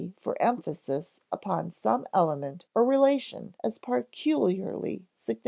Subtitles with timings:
[0.19, 5.39] _for emphasis upon some element or relation as peculiarly significant.